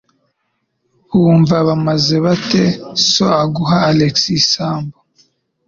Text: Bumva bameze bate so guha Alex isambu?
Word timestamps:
Bumva 1.19 1.57
bameze 1.67 2.15
bate 2.25 2.63
so 3.09 3.25
guha 3.55 3.77
Alex 3.89 4.15
isambu? 4.41 4.97